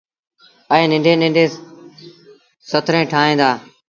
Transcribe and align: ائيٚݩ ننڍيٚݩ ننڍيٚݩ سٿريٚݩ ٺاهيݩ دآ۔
ائيٚݩ 0.73 0.89
ننڍيٚݩ 0.91 1.19
ننڍيٚݩ 1.21 1.55
سٿريٚݩ 2.69 3.09
ٺاهيݩ 3.11 3.39
دآ۔ 3.39 3.49